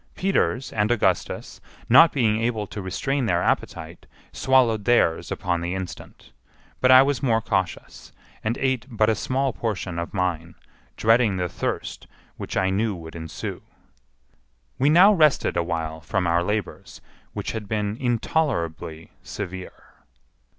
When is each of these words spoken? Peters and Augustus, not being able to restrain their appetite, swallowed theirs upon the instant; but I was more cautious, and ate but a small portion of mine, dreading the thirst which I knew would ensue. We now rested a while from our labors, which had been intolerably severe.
Peters 0.15 0.73
and 0.73 0.89
Augustus, 0.89 1.61
not 1.87 2.11
being 2.11 2.41
able 2.41 2.65
to 2.65 2.81
restrain 2.81 3.27
their 3.27 3.43
appetite, 3.43 4.07
swallowed 4.31 4.85
theirs 4.85 5.31
upon 5.31 5.61
the 5.61 5.75
instant; 5.75 6.31
but 6.79 6.89
I 6.89 7.03
was 7.03 7.21
more 7.21 7.39
cautious, 7.39 8.11
and 8.43 8.57
ate 8.57 8.87
but 8.89 9.11
a 9.11 9.13
small 9.15 9.53
portion 9.53 9.99
of 9.99 10.11
mine, 10.11 10.55
dreading 10.97 11.37
the 11.37 11.47
thirst 11.47 12.07
which 12.37 12.57
I 12.57 12.71
knew 12.71 12.95
would 12.95 13.15
ensue. 13.15 13.61
We 14.79 14.89
now 14.89 15.13
rested 15.13 15.55
a 15.55 15.61
while 15.61 16.01
from 16.01 16.25
our 16.25 16.41
labors, 16.43 16.99
which 17.33 17.51
had 17.51 17.67
been 17.67 17.95
intolerably 17.97 19.11
severe. 19.21 19.93